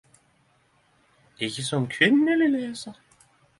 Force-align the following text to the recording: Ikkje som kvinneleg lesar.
Ikkje 1.45 1.63
som 1.69 1.87
kvinneleg 1.93 2.51
lesar. 2.57 2.97